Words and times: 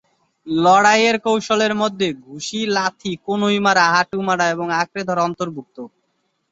লড়াইয়ের 0.47 1.17
কৌশলের 1.19 1.73
মধ্যে 1.75 2.07
ঘুষি, 2.25 2.59
লাথি, 2.75 3.11
কনুই 3.25 3.57
মারা, 3.65 3.85
হাঁটু 3.93 4.19
মারা 4.27 4.45
এবং 4.49 4.67
আঁকড়ে 4.79 5.01
ধরা 5.09 5.21
অন্তর্ভুক্ত। 5.29 5.77